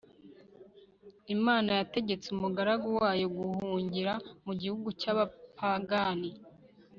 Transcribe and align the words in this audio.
Imana 1.35 1.69
yategetse 1.79 2.27
umugaragu 2.35 2.87
wayo 2.99 3.27
guhungira 3.37 4.13
mu 4.45 4.53
gihugu 4.61 4.87
cyabapagani 4.99 6.31